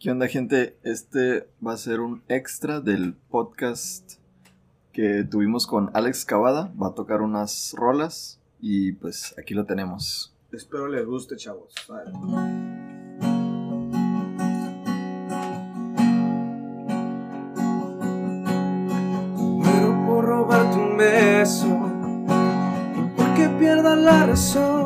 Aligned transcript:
¿Qué 0.00 0.10
onda, 0.10 0.28
gente? 0.28 0.78
Este 0.82 1.46
va 1.64 1.74
a 1.74 1.76
ser 1.76 2.00
un 2.00 2.22
extra 2.26 2.80
del 2.80 3.12
podcast 3.28 4.14
que 4.94 5.24
tuvimos 5.24 5.66
con 5.66 5.90
Alex 5.92 6.24
Cavada. 6.24 6.72
Va 6.82 6.86
a 6.86 6.94
tocar 6.94 7.20
unas 7.20 7.74
rolas 7.76 8.40
y 8.62 8.92
pues 8.92 9.34
aquí 9.38 9.52
lo 9.52 9.66
tenemos. 9.66 10.34
Espero 10.52 10.88
les 10.88 11.04
guste, 11.04 11.36
chavos. 11.36 11.74
Muero 19.36 20.06
por 20.06 20.24
robarte 20.24 20.76
un 20.78 20.96
beso 20.96 21.66
y 22.96 23.18
porque 23.18 23.50
pierda 23.58 23.96
la 23.96 24.28
razón. 24.28 24.79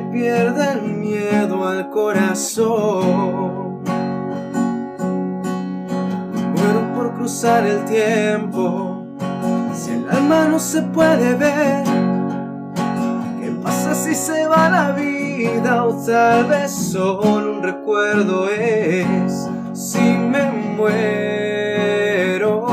Y 0.00 0.12
pierda 0.12 0.72
el 0.72 0.82
miedo 0.82 1.66
al 1.66 1.88
corazón. 1.90 3.82
Muero 6.54 6.94
por 6.94 7.14
cruzar 7.14 7.66
el 7.66 7.84
tiempo 7.84 9.04
si 9.74 9.90
el 9.92 10.08
alma 10.10 10.48
no 10.48 10.58
se 10.58 10.82
puede 10.82 11.34
ver. 11.34 11.84
¿Qué 13.40 13.50
pasa 13.62 13.94
si 13.94 14.14
se 14.14 14.46
va 14.46 14.70
la 14.70 14.92
vida 14.92 15.84
o 15.84 15.94
tal 16.04 16.46
vez 16.46 16.70
solo 16.70 17.48
un 17.48 17.62
recuerdo 17.62 18.48
es? 18.48 19.48
Si 19.72 20.00
me 20.00 20.50
muero, 20.76 22.66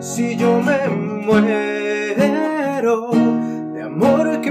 si 0.00 0.36
yo 0.36 0.60
me 0.60 0.88
muero, 0.88 3.10
de 3.72 3.82
amor 3.82 4.40
que 4.40 4.50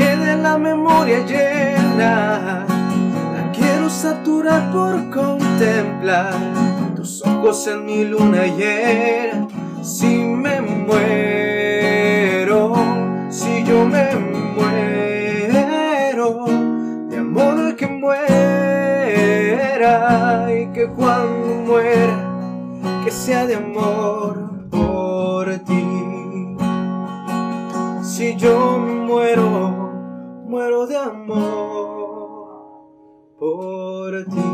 quede 0.00 0.36
la 0.36 0.56
memoria 0.56 1.18
llena. 1.26 2.64
La 3.34 3.52
quiero 3.52 3.90
saturar 3.90 4.72
por 4.72 5.10
contemplar 5.10 6.32
tus 6.96 7.22
ojos 7.22 7.66
en 7.66 7.84
mi 7.84 8.04
luna 8.04 8.46
llena. 8.46 9.46
Si 9.82 10.16
me 10.44 10.60
muero, 10.60 12.72
si 13.28 13.62
yo 13.64 13.84
me 13.94 14.06
muero, 14.56 16.28
de 17.10 17.18
amor 17.18 17.76
que 17.76 17.86
muera 17.86 18.18
y 20.58 20.60
que 20.74 20.86
cuando 20.98 21.46
muera, 21.66 22.16
que 23.04 23.10
sea 23.10 23.46
de 23.46 23.56
amor 23.56 24.32
por 24.70 25.44
ti. 25.68 25.84
Si 28.02 28.36
yo 28.36 28.69
amor 31.32 32.86
por 33.38 34.24
ti. 34.26 34.50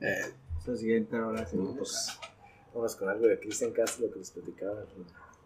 Eh, 0.00 0.34
Esa 0.58 0.76
siguiente 0.76 1.16
ahora 1.16 1.46
sí 1.46 1.56
vamos 1.56 1.74
a 1.74 1.78
tocar. 1.78 2.32
Vamos 2.74 2.96
con 2.96 3.08
algo 3.08 3.26
de 3.26 3.38
Cristian 3.38 3.72
Castro, 3.72 4.06
lo 4.06 4.12
que 4.12 4.18
les 4.20 4.30
platicaba 4.30 4.72
en 4.72 4.78
la 4.78 4.86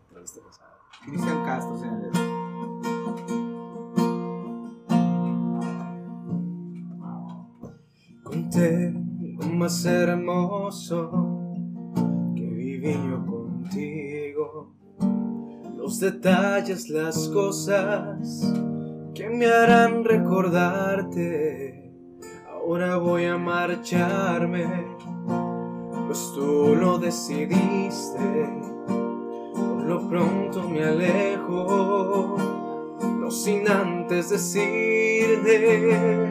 entrevista 0.09 0.41
pasada. 0.47 0.79
Cristian 1.05 1.45
Castro, 1.45 1.79
señores. 1.79 2.13
Conté 8.23 8.93
lo 8.93 9.47
más 9.47 9.85
hermoso 9.85 11.36
contigo. 12.95 14.75
Los 15.77 15.99
detalles, 16.01 16.89
las 16.89 17.29
cosas 17.29 18.55
que 19.15 19.29
me 19.29 19.47
harán 19.47 20.05
recordarte. 20.05 21.93
Ahora 22.51 22.97
voy 22.97 23.25
a 23.27 23.37
marcharme, 23.37 24.85
pues 26.07 26.33
tú 26.35 26.77
lo 26.79 26.99
decidiste. 26.99 28.49
Por 29.55 29.83
lo 29.83 30.09
pronto 30.09 30.69
me 30.69 30.85
alejo, 30.85 32.37
no 33.21 33.31
sin 33.31 33.69
antes 33.69 34.31
decirte 34.31 36.29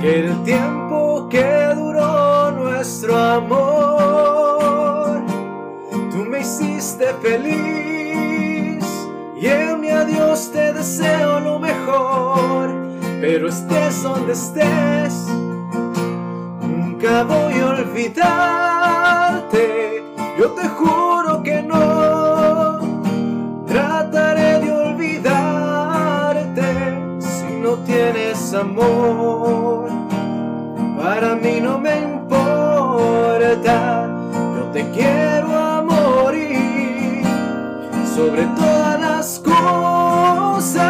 que 0.00 0.20
el 0.20 0.42
tiempo 0.42 1.28
que 1.30 1.74
duró 1.74 2.50
nuestro 2.52 3.16
amor, 3.16 4.03
hiciste 6.44 7.06
feliz. 7.22 8.84
Y 9.40 9.46
en 9.46 9.80
mi 9.80 9.88
adiós 9.88 10.50
te 10.52 10.72
deseo 10.72 11.40
lo 11.40 11.58
mejor, 11.58 12.70
pero 13.20 13.48
estés 13.48 14.02
donde 14.02 14.32
estés, 14.32 15.14
nunca 16.60 17.24
voy 17.24 17.54
a 17.54 17.66
olvidarte, 17.76 19.54
yo 20.38 20.50
te 20.52 20.68
juro 20.68 21.42
que 21.42 21.62
no, 21.62 22.80
trataré 23.66 24.60
de 24.60 24.70
olvidarte 24.72 26.62
si 27.20 27.56
no 27.60 27.72
tienes 27.84 28.54
amor. 28.54 29.33
Sobre 38.34 38.46
todas 38.56 39.00
las 39.00 39.38
cosas. 39.38 40.82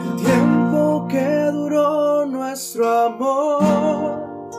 el 0.00 0.16
tiempo 0.16 1.06
que 1.08 1.50
duró 1.52 2.26
nuestro 2.26 3.06
amor, 3.06 4.50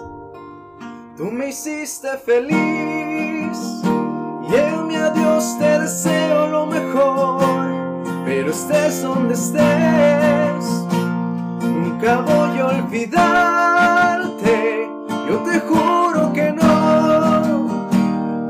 tú 1.18 1.26
me 1.26 1.50
hiciste 1.50 2.18
feliz 2.18 3.58
y 4.50 4.56
en 4.56 4.88
mi 4.88 4.96
adiós 4.96 5.58
te 5.60 5.80
estés 8.54 9.02
donde 9.02 9.34
estés, 9.34 10.66
nunca 11.62 12.22
voy 12.22 12.60
a 12.60 12.68
olvidarte, 12.68 14.56
yo 15.28 15.38
te 15.40 15.60
juro 15.62 16.32
que 16.34 16.52
no, 16.52 17.88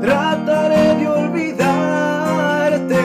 trataré 0.02 0.94
de 0.96 1.08
olvidarte 1.08 2.98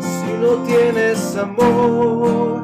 si 0.00 0.32
no 0.40 0.50
tienes 0.64 1.36
amor. 1.36 2.57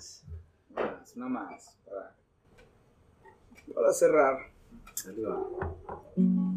Más. 0.00 0.24
Más, 0.74 1.16
una 1.16 1.28
más. 1.28 1.78
Para, 1.84 2.16
para 3.74 3.92
cerrar. 3.92 4.38
Ahí 5.06 5.22
va. 5.22 6.49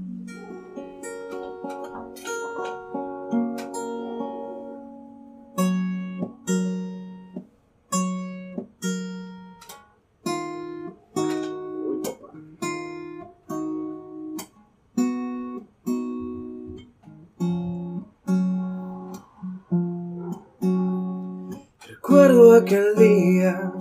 Aquel 22.56 22.96
día 22.96 23.74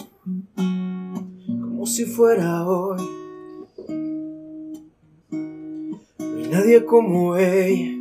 como 0.57 1.85
si 1.85 2.07
fuera 2.07 2.67
hoy. 2.67 3.03
No 5.29 6.37
hay 6.39 6.49
nadie 6.49 6.85
como 6.87 7.37
ella, 7.37 7.93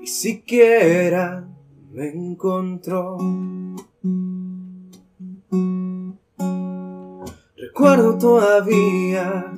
ni 0.00 0.06
siquiera 0.08 1.48
me 1.92 2.08
encontró. 2.08 3.16
Recuerdo 7.56 8.18
todavía 8.18 9.52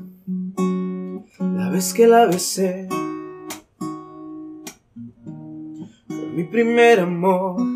la 1.41 1.71
vez 1.71 1.95
que 1.95 2.07
la 2.07 2.27
besé. 2.27 2.87
Fue 6.07 6.27
mi 6.35 6.45
primer 6.45 7.01
amor 7.01 7.76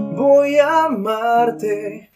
Voy 0.15 0.57
a 0.57 0.85
amarte 0.85 2.11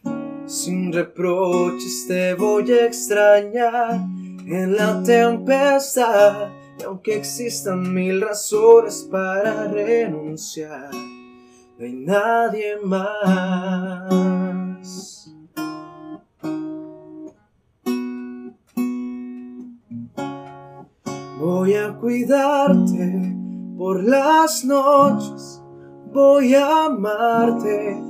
sin 0.45 0.92
reproches. 0.92 2.06
Te 2.07 2.33
voy 2.33 2.71
a 2.71 2.86
extrañar 2.86 4.01
en 4.45 4.75
la 4.75 5.01
tempestad. 5.03 6.50
Y 6.80 6.83
aunque 6.83 7.15
existan 7.15 7.94
mil 7.94 8.21
razones 8.21 9.07
para 9.09 9.65
renunciar, 9.65 10.92
no 11.77 11.86
hay 11.86 11.94
nadie 11.94 12.77
más. 12.83 14.15
Voy 21.39 21.75
a 21.75 21.94
cuidarte 21.94 23.36
por 23.77 24.03
las 24.03 24.65
noches, 24.65 25.62
voy 26.15 26.56
a 26.56 26.85
amarte 26.85 28.01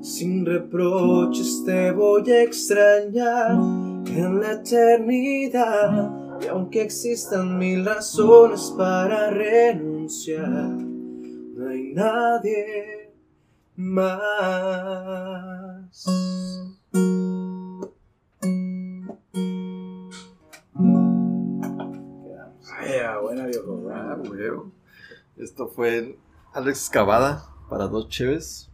sin 0.00 0.46
reproches, 0.46 1.62
te 1.66 1.92
voy 1.92 2.28
a 2.30 2.42
extrañar 2.44 3.50
en 3.50 4.40
la 4.40 4.52
eternidad. 4.52 6.10
Y 6.40 6.46
aunque 6.46 6.80
existan 6.80 7.58
mil 7.58 7.84
razones 7.84 8.74
para 8.76 9.28
renunciar, 9.30 10.48
no 10.48 11.68
hay 11.68 11.92
nadie 11.92 13.12
más. 13.76 14.06
Vaya, 22.64 23.18
buena 23.18 23.46
viejo. 23.46 23.90
Ah, 23.92 24.16
huevo. 24.26 24.72
Esto 25.36 25.68
fue 25.68 26.16
Alex 26.54 26.90
Cavada 26.90 27.46
para 27.70 27.86
Dos 27.86 28.08
Cheves. 28.10 28.68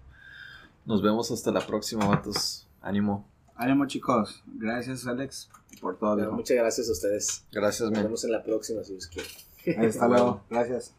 Nos 0.85 1.01
vemos 1.01 1.31
hasta 1.31 1.53
la 1.53 1.65
próxima, 1.65 2.07
vatos. 2.07 2.67
Ánimo. 2.83 3.25
Ánimo, 3.55 3.87
chicos. 3.87 4.43
Gracias, 4.47 5.07
Alex, 5.07 5.49
por 5.81 5.97
todo, 5.97 6.17
Bueno, 6.17 6.33
muchas 6.33 6.57
gracias 6.57 6.89
a 6.89 6.93
ustedes. 6.93 7.45
Gracias, 7.53 7.89
Nos 7.91 8.03
vemos 8.03 8.25
en 8.25 8.33
la 8.33 8.43
próxima 8.43 8.83
si 8.83 8.97
quiere. 9.09 9.87
Hasta 9.89 10.09
luego. 10.09 10.43
Gracias. 10.51 10.93